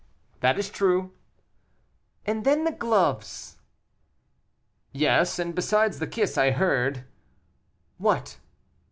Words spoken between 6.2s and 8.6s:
I heard" "What?"